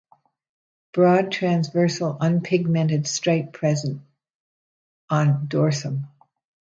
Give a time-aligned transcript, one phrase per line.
[0.93, 4.01] Broad transversal unpigmented stripe present
[5.11, 6.07] on dorsum.